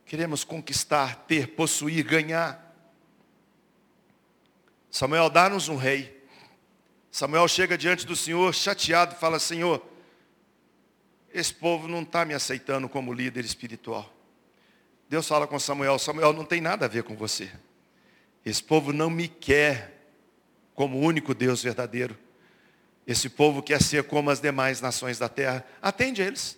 [0.06, 2.74] Queremos conquistar, ter, possuir, ganhar.
[4.90, 6.26] Samuel, dá-nos um rei.
[7.12, 9.86] Samuel chega diante do Senhor chateado fala: Senhor,
[11.34, 14.12] esse povo não está me aceitando como líder espiritual.
[15.10, 17.52] Deus fala com Samuel, Samuel não tem nada a ver com você.
[18.46, 20.02] Esse povo não me quer
[20.74, 22.18] como único Deus verdadeiro.
[23.06, 25.66] Esse povo quer ser como as demais nações da terra.
[25.82, 26.58] Atende eles.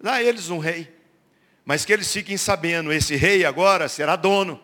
[0.00, 0.94] Dá a eles um rei.
[1.64, 4.60] Mas que eles fiquem sabendo, esse rei agora será dono.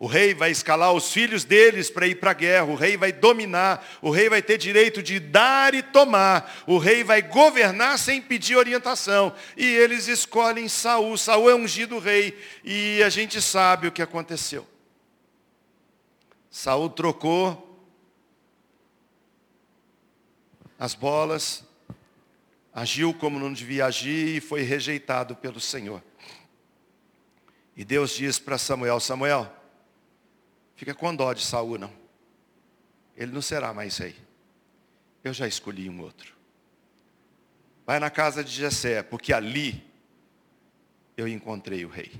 [0.00, 3.10] O rei vai escalar os filhos deles para ir para a guerra, o rei vai
[3.10, 8.22] dominar, o rei vai ter direito de dar e tomar, o rei vai governar sem
[8.22, 9.34] pedir orientação.
[9.56, 11.18] E eles escolhem Saul.
[11.18, 12.38] Saul é ungido rei.
[12.62, 14.64] E a gente sabe o que aconteceu.
[16.48, 17.64] Saul trocou
[20.78, 21.64] as bolas,
[22.72, 26.00] agiu como não devia agir e foi rejeitado pelo Senhor.
[27.76, 29.57] E Deus diz para Samuel, Samuel,
[30.78, 31.92] fica com dó de Saul não.
[33.16, 34.14] Ele não será mais rei.
[35.24, 36.32] Eu já escolhi um outro.
[37.84, 39.84] Vai na casa de Jessé, porque ali
[41.16, 42.12] eu encontrei o rei.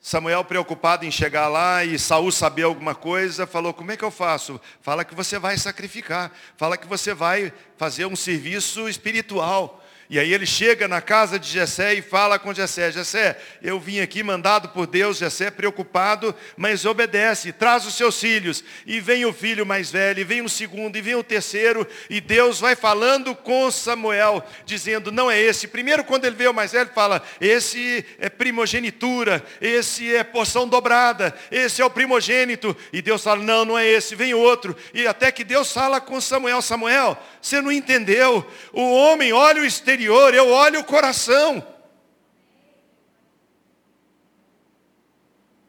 [0.00, 4.10] Samuel preocupado em chegar lá e Saul saber alguma coisa, falou: "Como é que eu
[4.10, 9.84] faço?" Fala que você vai sacrificar, fala que você vai fazer um serviço espiritual.
[10.08, 14.00] E aí ele chega na casa de Jessé e fala com Jessé, Jessé, eu vim
[14.00, 18.62] aqui mandado por Deus, Jessé preocupado, mas obedece, traz os seus filhos.
[18.86, 22.20] E vem o filho mais velho, e vem o segundo, e vem o terceiro, e
[22.20, 25.66] Deus vai falando com Samuel, dizendo, não é esse.
[25.66, 31.34] Primeiro quando ele vê o mais velho, fala, esse é primogenitura, esse é porção dobrada,
[31.50, 32.76] esse é o primogênito.
[32.92, 34.76] E Deus fala, não, não é esse, vem outro.
[34.94, 39.64] E até que Deus fala com Samuel, Samuel, você não entendeu, o homem olha o
[39.64, 41.66] exterior, exterior, eu olho o coração.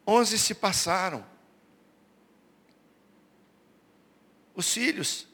[0.06, 1.24] Onze se passaram.
[4.54, 5.26] Os filhos.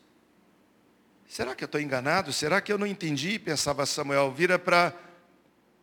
[1.29, 2.33] Será que eu estou enganado?
[2.33, 3.39] Será que eu não entendi?
[3.39, 4.33] Pensava Samuel.
[4.33, 4.95] Vira para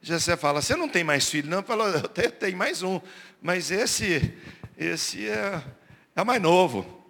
[0.01, 1.49] Jessé fala, você não tem mais filho?
[1.49, 2.99] Não, falou, eu tenho, tenho mais um.
[3.41, 4.33] Mas esse,
[4.77, 5.63] esse é,
[6.15, 7.05] é mais novo.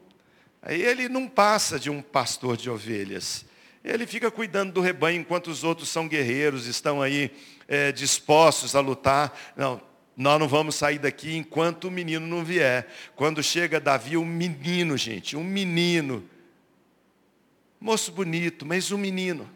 [0.61, 3.45] Aí ele não passa de um pastor de ovelhas.
[3.83, 7.31] Ele fica cuidando do rebanho enquanto os outros são guerreiros, estão aí
[7.67, 9.35] é, dispostos a lutar.
[9.55, 9.81] Não,
[10.15, 12.87] nós não vamos sair daqui enquanto o menino não vier.
[13.15, 16.23] Quando chega Davi, um menino, gente, um menino.
[17.79, 19.49] Moço bonito, mas um menino.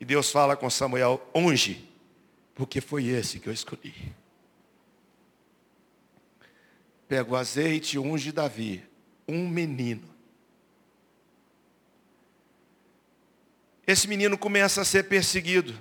[0.00, 1.88] E Deus fala com Samuel, unge,
[2.54, 3.94] porque foi esse que eu escolhi.
[7.06, 8.82] Pega o azeite unge Davi,
[9.28, 10.09] um menino.
[13.90, 15.78] Esse menino começa a ser perseguido.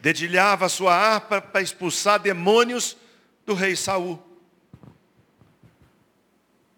[0.00, 2.96] Dedilhava sua harpa para expulsar demônios
[3.44, 4.22] do rei Saul.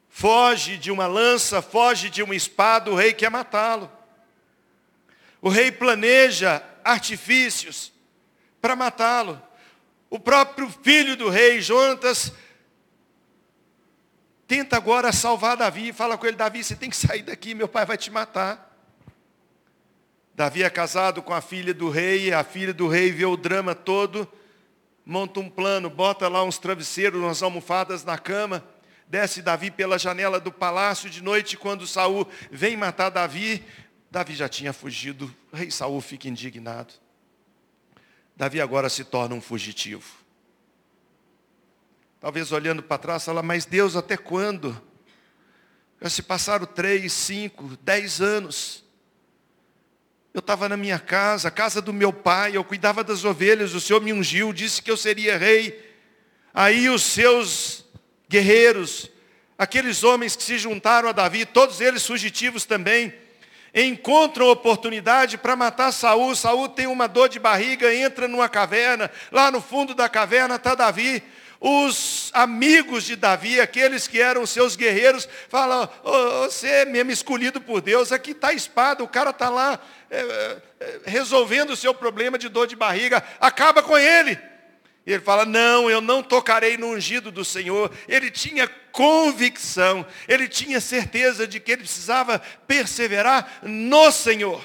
[0.08, 3.90] Foge de uma lança, foge de uma espada, o rei quer matá-lo.
[5.40, 7.92] O rei planeja artifícios
[8.60, 9.40] para matá-lo.
[10.10, 12.32] O próprio filho do rei, Jonatas,
[14.48, 17.86] tenta agora salvar Davi, fala com ele, Davi, você tem que sair daqui, meu pai
[17.86, 18.67] vai te matar.
[20.38, 23.74] Davi é casado com a filha do rei, a filha do rei vê o drama
[23.74, 24.24] todo,
[25.04, 28.64] monta um plano, bota lá uns travesseiros, umas almofadas na cama,
[29.08, 33.64] desce Davi pela janela do palácio de noite, quando Saul vem matar Davi,
[34.12, 36.94] Davi já tinha fugido, o rei Saul fica indignado.
[38.36, 40.08] Davi agora se torna um fugitivo.
[42.20, 44.80] Talvez olhando para trás, fala, mas Deus, até quando?
[46.00, 48.86] Já se passaram três, cinco, dez anos.
[50.38, 54.00] Eu estava na minha casa, casa do meu pai, eu cuidava das ovelhas, o Senhor
[54.00, 55.76] me ungiu, disse que eu seria rei.
[56.54, 57.84] Aí os seus
[58.28, 59.10] guerreiros,
[59.58, 63.12] aqueles homens que se juntaram a Davi, todos eles fugitivos também,
[63.74, 66.36] encontram oportunidade para matar Saul.
[66.36, 70.76] Saul tem uma dor de barriga, entra numa caverna, lá no fundo da caverna está
[70.76, 71.20] Davi.
[71.60, 77.60] Os amigos de Davi, aqueles que eram seus guerreiros, falam, oh, você é mesmo escolhido
[77.60, 81.92] por Deus, aqui está a espada, o cara está lá é, é, resolvendo o seu
[81.92, 84.38] problema de dor de barriga, acaba com ele.
[85.04, 87.90] E ele fala, não, eu não tocarei no ungido do Senhor.
[88.06, 94.62] Ele tinha convicção, ele tinha certeza de que ele precisava perseverar no Senhor.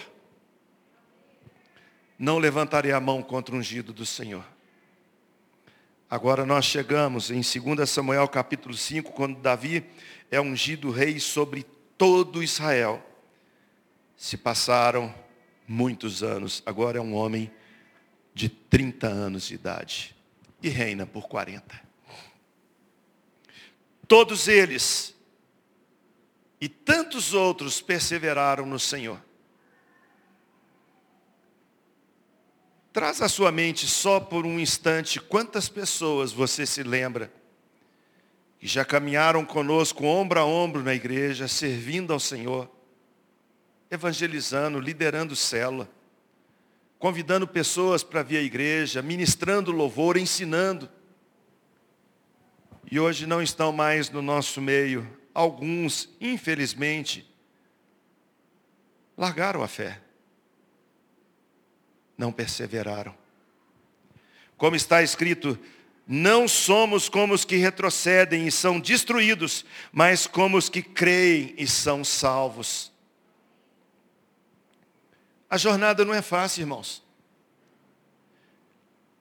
[2.20, 4.44] Não levantarei a mão contra o ungido do Senhor.
[6.14, 9.84] Agora nós chegamos em 2 Samuel capítulo 5, quando Davi
[10.30, 11.66] é ungido rei sobre
[11.98, 13.04] todo Israel.
[14.16, 15.12] Se passaram
[15.68, 17.52] muitos anos, agora é um homem
[18.32, 20.16] de 30 anos de idade
[20.62, 21.82] e reina por 40.
[24.08, 25.16] Todos eles
[26.62, 29.20] e tantos outros perseveraram no Senhor.
[32.94, 37.34] Traz à sua mente só por um instante quantas pessoas você se lembra
[38.60, 42.70] que já caminharam conosco ombro a ombro na igreja, servindo ao Senhor,
[43.90, 45.90] evangelizando, liderando célula,
[47.00, 50.88] convidando pessoas para vir à igreja, ministrando louvor, ensinando.
[52.90, 55.06] E hoje não estão mais no nosso meio.
[55.34, 57.28] Alguns, infelizmente,
[59.18, 60.03] largaram a fé
[62.18, 63.16] não perseveraram.
[64.58, 65.58] Como está escrito,
[66.08, 71.66] não somos como os que retrocedem e são destruídos, mas como os que creem e
[71.66, 72.92] são salvos.
[75.50, 77.04] A jornada não é fácil, irmãos.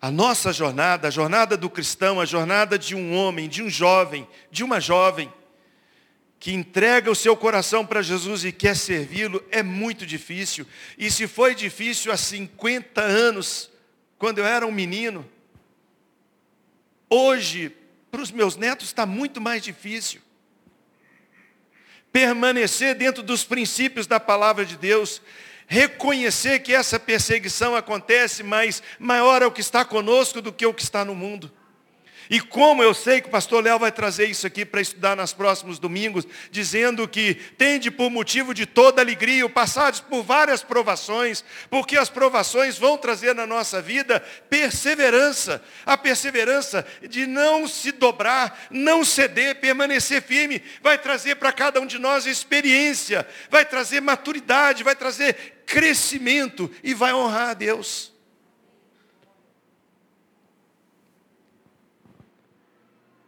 [0.00, 4.26] A nossa jornada, a jornada do cristão, a jornada de um homem, de um jovem,
[4.50, 5.32] de uma jovem,
[6.42, 10.66] que entrega o seu coração para Jesus e quer servi-lo, é muito difícil.
[10.98, 13.70] E se foi difícil há 50 anos,
[14.18, 15.24] quando eu era um menino,
[17.08, 17.72] hoje,
[18.10, 20.20] para os meus netos, está muito mais difícil
[22.10, 25.22] permanecer dentro dos princípios da palavra de Deus,
[25.68, 30.74] reconhecer que essa perseguição acontece, mas maior é o que está conosco do que o
[30.74, 31.52] que está no mundo.
[32.32, 35.34] E como eu sei que o pastor Léo vai trazer isso aqui para estudar nos
[35.34, 41.94] próximos domingos, dizendo que tende por motivo de toda alegria, passados por várias provações, porque
[41.94, 44.18] as provações vão trazer na nossa vida
[44.48, 51.82] perseverança, a perseverança de não se dobrar, não ceder, permanecer firme, vai trazer para cada
[51.82, 58.11] um de nós experiência, vai trazer maturidade, vai trazer crescimento e vai honrar a Deus.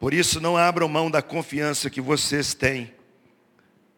[0.05, 2.93] Por isso, não abram mão da confiança que vocês têm,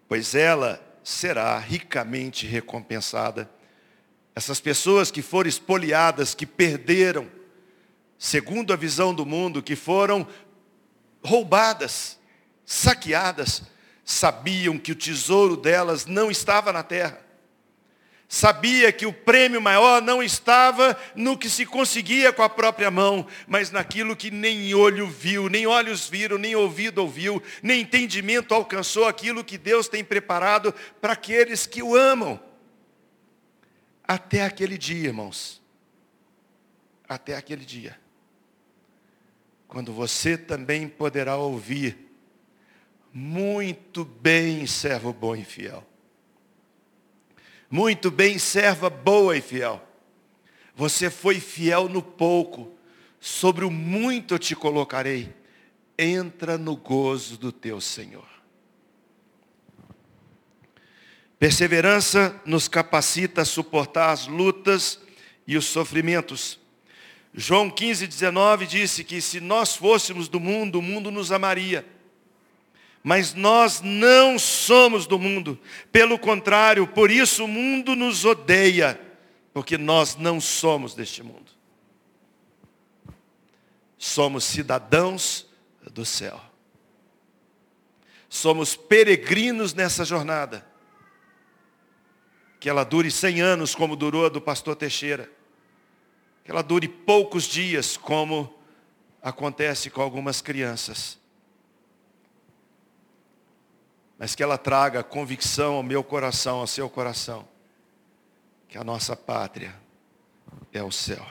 [0.07, 3.51] pois ela será ricamente recompensada.
[4.33, 7.27] Essas pessoas que foram espoliadas, que perderam,
[8.17, 10.25] segundo a visão do mundo, que foram
[11.25, 12.17] roubadas,
[12.65, 13.65] saqueadas,
[14.05, 17.19] sabiam que o tesouro delas não estava na terra
[18.29, 23.25] Sabia que o prêmio maior não estava no que se conseguia com a própria mão,
[23.47, 29.05] mas naquilo que nem olho viu, nem olhos viram, nem ouvido ouviu, nem entendimento alcançou
[29.05, 32.41] aquilo que Deus tem preparado para aqueles que o amam.
[34.03, 35.63] Até aquele dia, irmãos.
[37.09, 37.97] Até aquele dia.
[39.69, 41.97] Quando você também poderá ouvir,
[43.13, 45.87] muito bem, servo bom e fiel
[47.71, 49.83] muito bem, serva boa e fiel.
[50.75, 52.77] Você foi fiel no pouco,
[53.19, 55.35] sobre o muito eu te colocarei.
[55.99, 58.27] Entra no gozo do teu Senhor.
[61.39, 65.01] Perseverança nos capacita a suportar as lutas
[65.47, 66.59] e os sofrimentos.
[67.35, 71.85] João 15, 19 disse que se nós fôssemos do mundo, o mundo nos amaria
[73.07, 75.57] mas nós não somos do mundo.
[75.93, 79.01] Pelo contrário, por isso o mundo nos odeia,
[79.55, 81.53] porque nós não somos deste mundo.
[83.97, 85.47] Somos cidadãos
[85.93, 86.41] do céu.
[88.29, 90.67] Somos peregrinos nessa jornada.
[92.59, 95.31] Que ela dure cem anos, como durou a do pastor Teixeira.
[96.45, 98.53] Que ela dure poucos dias, como
[99.23, 101.25] acontece com algumas crianças
[104.19, 107.47] mas que ela traga convicção ao meu coração, ao seu coração,
[108.69, 109.75] que a nossa pátria
[110.73, 111.25] é o céu.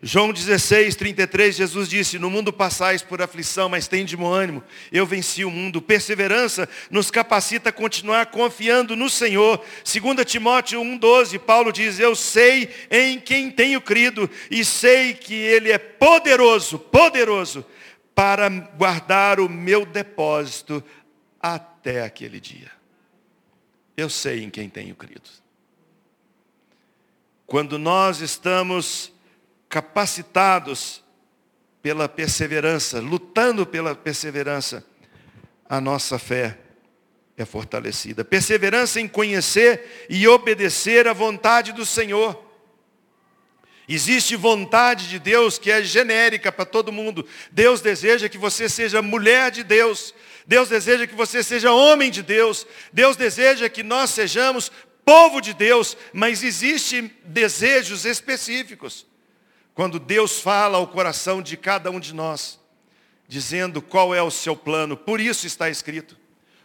[0.00, 4.62] João 16, 33, Jesus disse, no mundo passais por aflição, mas tem bom ânimo,
[4.92, 5.82] eu venci o mundo.
[5.82, 9.60] Perseverança nos capacita a continuar confiando no Senhor.
[9.84, 15.72] 2 Timóteo 1,12, Paulo diz, eu sei em quem tenho crido, e sei que Ele
[15.72, 17.66] é poderoso, poderoso,
[18.14, 20.82] para guardar o meu depósito
[21.40, 22.70] até aquele dia.
[23.96, 25.28] Eu sei em quem tenho crido.
[27.46, 29.12] Quando nós estamos
[29.68, 31.02] capacitados
[31.82, 34.84] pela perseverança, lutando pela perseverança,
[35.68, 36.58] a nossa fé
[37.36, 38.24] é fortalecida.
[38.24, 42.44] Perseverança em conhecer e obedecer a vontade do Senhor.
[43.88, 47.26] Existe vontade de Deus que é genérica para todo mundo.
[47.50, 50.14] Deus deseja que você seja mulher de Deus.
[50.48, 52.66] Deus deseja que você seja homem de Deus.
[52.90, 54.72] Deus deseja que nós sejamos
[55.04, 59.06] povo de Deus, mas existem desejos específicos.
[59.74, 62.58] Quando Deus fala ao coração de cada um de nós,
[63.28, 66.16] dizendo qual é o seu plano, por isso está escrito: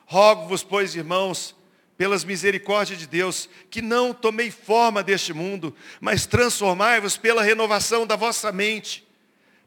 [0.06, 1.54] Rogo-vos, pois, irmãos,
[1.98, 8.16] pelas misericórdias de Deus, que não tomei forma deste mundo, mas transformai-vos pela renovação da
[8.16, 9.06] vossa mente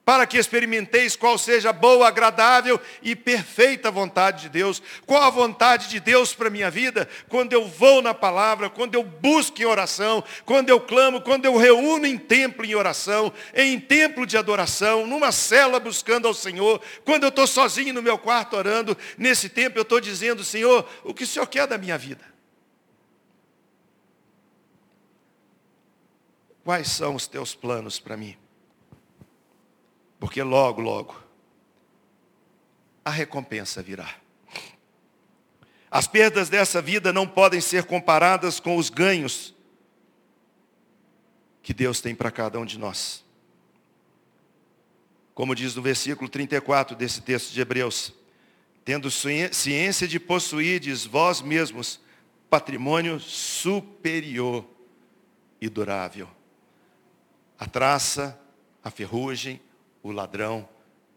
[0.07, 4.81] para que experimenteis qual seja a boa, agradável e perfeita vontade de Deus.
[5.05, 7.09] Qual a vontade de Deus para a minha vida?
[7.29, 11.57] Quando eu vou na palavra, quando eu busco em oração, quando eu clamo, quando eu
[11.57, 17.25] reúno em templo em oração, em templo de adoração, numa cela buscando ao Senhor, quando
[17.25, 21.25] eu estou sozinho no meu quarto orando, nesse tempo eu estou dizendo, Senhor, o que
[21.25, 22.25] o Senhor quer da minha vida?
[26.63, 28.46] Quais são os teus planos para mim?
[30.27, 31.15] Porque logo, logo,
[33.05, 34.13] a recompensa virá.
[35.89, 39.55] As perdas dessa vida não podem ser comparadas com os ganhos
[41.63, 43.25] que Deus tem para cada um de nós.
[45.33, 48.13] Como diz no versículo 34 desse texto de Hebreus,
[48.85, 52.01] tendo ciência de possuirdes vós mesmos
[52.51, 54.69] patrimônio superior
[55.61, 56.29] e durável.
[57.57, 58.37] A traça,
[58.83, 59.61] a ferrugem,
[60.07, 60.69] o ladrão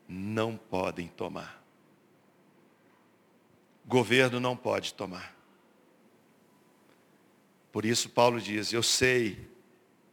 [0.07, 1.63] não podem tomar.
[3.85, 5.35] Governo não pode tomar.
[7.71, 9.47] Por isso Paulo diz, eu sei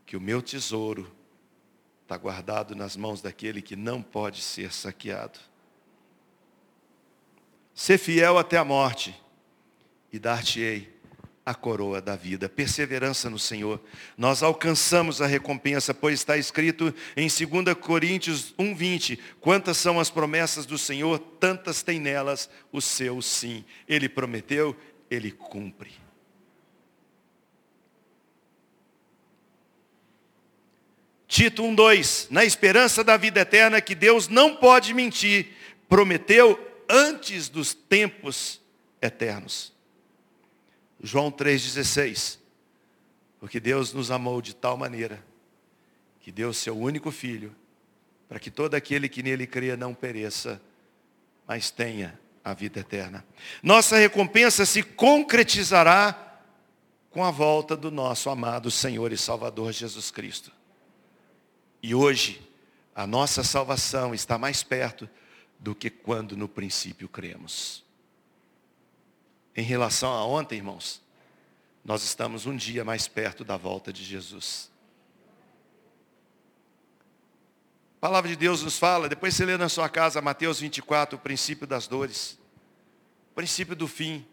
[0.05, 1.11] que o meu tesouro
[2.03, 5.39] está guardado nas mãos daquele que não pode ser saqueado.
[7.74, 9.18] Ser fiel até a morte
[10.12, 10.95] e dar-te-ei
[11.47, 12.49] a coroa da vida.
[12.49, 13.80] Perseverança no Senhor.
[14.18, 20.66] Nós alcançamos a recompensa, pois está escrito em 2 Coríntios 1:20, quantas são as promessas
[20.66, 23.64] do Senhor, tantas tem nelas o seu sim.
[23.88, 24.76] Ele prometeu,
[25.09, 25.92] ele cumpre.
[31.28, 35.53] Tito 1:2, na esperança da vida eterna que Deus não pode mentir,
[35.88, 38.61] prometeu antes dos tempos
[39.01, 39.76] eternos.
[41.03, 42.38] João 3,16.
[43.38, 45.24] Porque Deus nos amou de tal maneira
[46.20, 47.55] que deu seu único filho,
[48.28, 50.61] para que todo aquele que nele crê não pereça,
[51.47, 53.24] mas tenha a vida eterna.
[53.62, 56.40] Nossa recompensa se concretizará
[57.11, 60.51] com a volta do nosso amado Senhor e Salvador Jesus Cristo.
[61.82, 62.42] E hoje,
[62.94, 65.09] a nossa salvação está mais perto
[65.59, 67.86] do que quando no princípio cremos.
[69.57, 71.01] Em relação a ontem, irmãos,
[71.83, 74.71] nós estamos um dia mais perto da volta de Jesus.
[77.97, 81.21] A palavra de Deus nos fala, depois você lê na sua casa Mateus 24, o
[81.21, 82.39] princípio das dores,
[83.33, 84.27] o princípio do fim.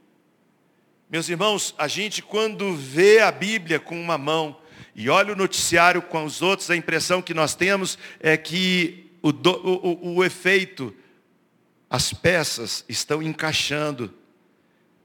[1.09, 4.59] Meus irmãos, a gente quando vê a Bíblia com uma mão
[4.93, 9.31] e olha o noticiário com os outros, a impressão que nós temos é que o,
[9.31, 10.93] do, o, o efeito,
[11.89, 14.13] as peças estão encaixando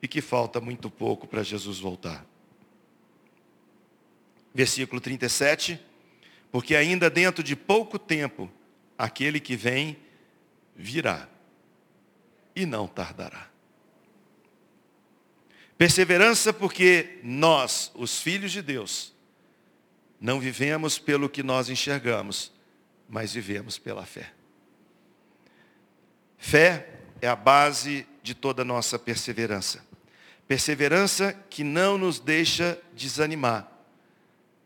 [0.03, 2.25] e que falta muito pouco para Jesus voltar.
[4.55, 5.81] Versículo 37,
[6.51, 8.51] porque ainda dentro de pouco tempo,
[8.97, 9.97] aquele que vem
[10.75, 11.29] virá
[12.55, 13.49] e não tardará.
[15.77, 19.15] Perseverança porque nós, os filhos de Deus,
[20.21, 22.53] não vivemos pelo que nós enxergamos,
[23.09, 24.33] mas vivemos pela fé.
[26.37, 29.88] Fé é a base de toda a nossa perseverança.
[30.49, 33.71] Perseverança que não nos deixa desanimar.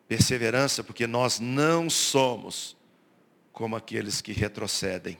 [0.06, 2.76] Perseverança porque nós não somos
[3.52, 5.18] como aqueles que retrocedem.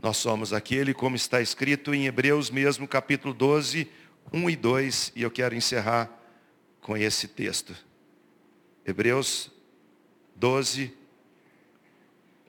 [0.00, 3.90] Nós somos aquele, como está escrito em Hebreus mesmo, capítulo 12,
[4.32, 6.08] 1 e 2, e eu quero encerrar
[6.80, 7.74] com esse texto.
[8.86, 9.50] Hebreus
[10.36, 10.94] 12,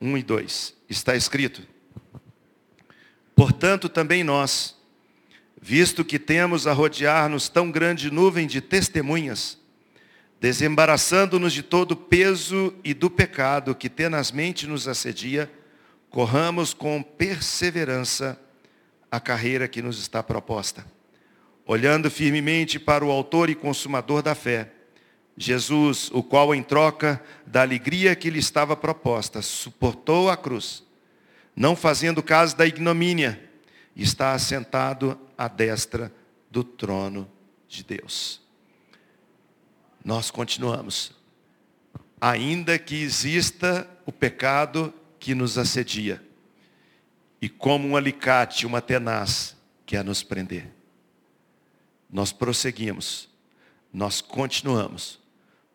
[0.00, 0.76] 1 e 2.
[0.88, 1.66] Está escrito:
[3.34, 4.79] Portanto, também nós,
[5.60, 9.58] visto que temos a rodear-nos tão grande nuvem de testemunhas,
[10.40, 15.50] desembaraçando-nos de todo o peso e do pecado que tenazmente nos assedia,
[16.08, 18.40] corramos com perseverança
[19.10, 20.86] a carreira que nos está proposta,
[21.66, 24.72] olhando firmemente para o autor e consumador da fé,
[25.36, 30.82] Jesus, o qual em troca da alegria que lhe estava proposta, suportou a cruz,
[31.54, 33.49] não fazendo caso da ignomínia,
[34.02, 36.12] está assentado à destra
[36.50, 37.30] do trono
[37.68, 38.40] de Deus.
[40.04, 41.12] Nós continuamos.
[42.20, 46.22] Ainda que exista o pecado que nos assedia,
[47.40, 50.70] e como um alicate, uma tenaz, quer nos prender.
[52.10, 53.28] Nós prosseguimos,
[53.92, 55.18] nós continuamos,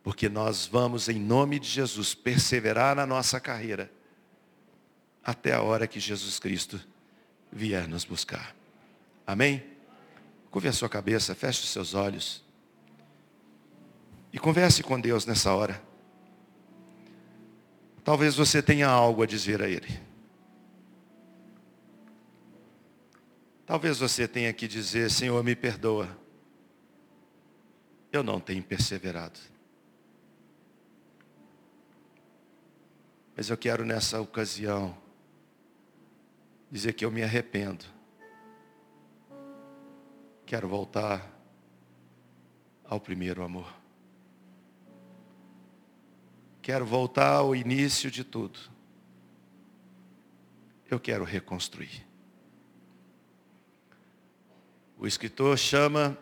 [0.03, 3.91] porque nós vamos, em nome de Jesus, perseverar na nossa carreira,
[5.23, 6.80] até a hora que Jesus Cristo
[7.56, 8.53] vier nos buscar.
[9.26, 9.64] Amém?
[10.51, 12.43] Curve a sua cabeça, feche os seus olhos.
[14.34, 15.82] E converse com Deus nessa hora.
[18.03, 19.99] Talvez você tenha algo a dizer a Ele.
[23.66, 26.16] Talvez você tenha que dizer, Senhor, me perdoa.
[28.12, 29.39] Eu não tenho perseverado.
[33.36, 34.95] Mas eu quero nessa ocasião
[36.76, 37.86] dizer que eu me arrependo.
[40.45, 41.32] Quero voltar
[42.84, 43.73] ao primeiro amor.
[46.61, 48.59] Quero voltar ao início de tudo.
[50.91, 52.05] Eu quero reconstruir.
[54.97, 56.17] O escritor chama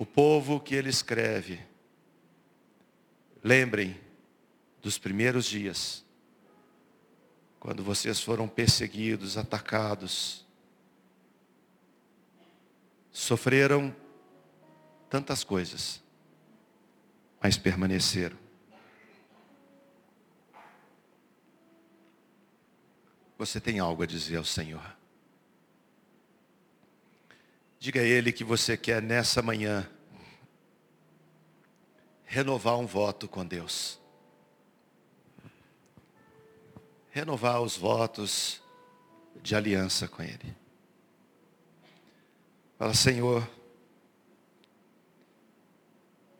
[0.00, 1.60] o povo que ele escreve.
[3.44, 4.00] Lembrem
[4.82, 6.04] dos primeiros dias,
[7.60, 10.46] quando vocês foram perseguidos, atacados,
[13.10, 13.94] sofreram
[15.10, 16.02] tantas coisas,
[17.40, 18.36] mas permaneceram.
[23.36, 24.96] Você tem algo a dizer ao Senhor.
[27.78, 29.88] Diga a Ele que você quer nessa manhã
[32.24, 33.98] renovar um voto com Deus.
[37.10, 38.62] Renovar os votos
[39.42, 40.54] de aliança com Ele.
[42.78, 43.48] Fala, Senhor,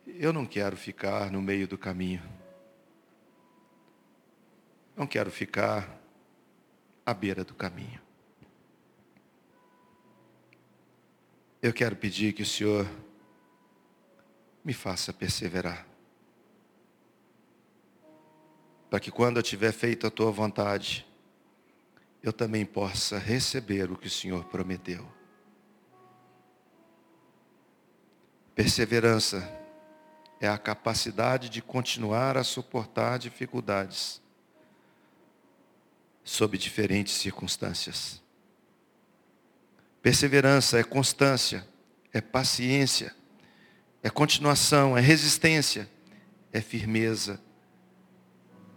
[0.06, 2.22] eu não quero ficar no meio do caminho.
[4.96, 6.00] Não quero ficar
[7.06, 8.00] à beira do caminho.
[11.60, 12.88] Eu quero pedir que o Senhor
[14.64, 15.86] me faça perseverar.
[18.89, 21.07] Para que quando eu tiver feito a tua vontade,
[22.22, 25.07] eu também possa receber o que o Senhor prometeu.
[28.55, 29.49] Perseverança
[30.41, 34.20] é a capacidade de continuar a suportar dificuldades
[36.24, 38.22] sob diferentes circunstâncias.
[40.03, 41.66] Perseverança é constância,
[42.12, 43.14] é paciência,
[44.03, 45.89] é continuação, é resistência,
[46.53, 47.41] é firmeza.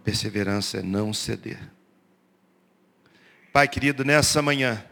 [0.04, 1.60] Perseverança é não ceder.
[3.52, 4.84] Pai querido, nessa manhã,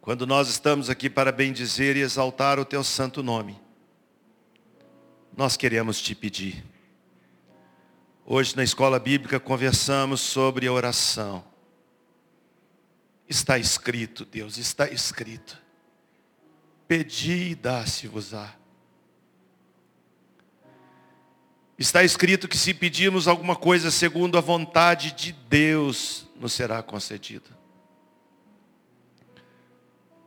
[0.00, 3.60] quando nós estamos aqui para bendizer e exaltar o teu santo nome,
[5.36, 6.64] nós queremos te pedir.
[8.24, 11.44] Hoje na escola bíblica conversamos sobre a oração.
[13.28, 15.58] Está escrito, Deus, está escrito.
[16.88, 18.59] Pedi e dá-se-vos-á.
[21.80, 27.50] Está escrito que se pedirmos alguma coisa segundo a vontade de Deus, nos será concedido.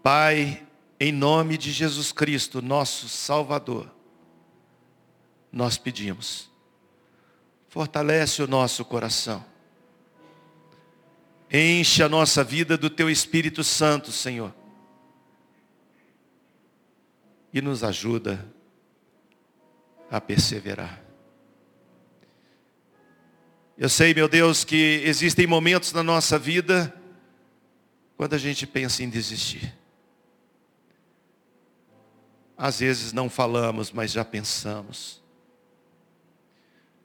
[0.01, 0.66] Pai,
[0.99, 3.89] em nome de Jesus Cristo, nosso Salvador,
[5.49, 6.49] nós pedimos,
[7.70, 9.45] fortalece o nosso coração
[11.56, 14.51] Enche a nossa vida do teu Espírito Santo, Senhor.
[17.54, 18.43] E nos ajuda
[20.10, 21.03] a perseverar.
[23.76, 26.93] Eu sei, meu Deus, que existem momentos na nossa vida
[28.15, 29.76] quando a gente pensa em desistir.
[32.55, 35.24] Às vezes não falamos, mas já pensamos.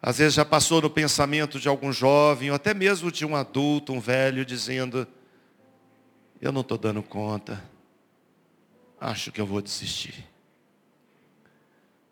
[0.00, 3.94] Às vezes já passou no pensamento de algum jovem, ou até mesmo de um adulto,
[3.94, 5.08] um velho, dizendo,
[6.38, 7.64] eu não estou dando conta,
[9.00, 10.28] acho que eu vou desistir.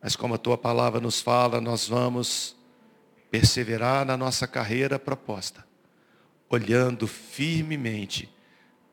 [0.02, 2.56] Mas como a tua palavra nos fala, nós vamos
[3.30, 5.66] perseverar na nossa carreira proposta,
[6.48, 8.28] olhando firmemente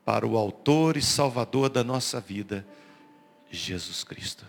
[0.04, 2.66] para o autor e salvador da nossa vida,
[3.50, 4.44] Jesus Cristo.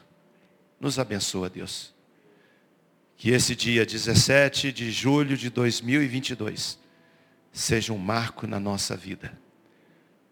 [0.80, 1.94] Nos abençoa, Deus.
[3.16, 6.78] Que esse dia 17 de julho de 2022
[7.52, 9.38] seja um marco na nossa vida.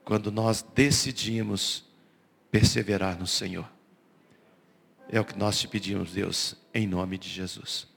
[0.04, 1.86] Quando nós decidimos
[2.54, 3.68] perseverar no Senhor.
[5.10, 7.88] É o que nós te pedimos, Deus, em nome de Jesus.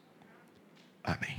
[1.06, 1.36] Amém.